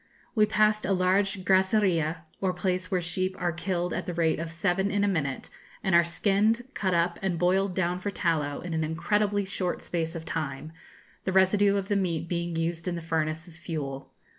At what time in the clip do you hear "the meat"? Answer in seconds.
11.87-12.27